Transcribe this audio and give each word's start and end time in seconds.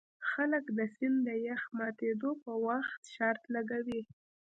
خلک 0.29 0.65
د 0.77 0.79
سیند 0.95 1.17
د 1.27 1.29
یخ 1.47 1.61
ماتیدو 1.77 2.31
په 2.43 2.53
وخت 2.67 3.01
شرط 3.15 3.43
لګوي 3.55 4.01